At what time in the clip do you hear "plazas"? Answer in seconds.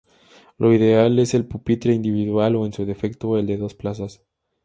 3.75-4.23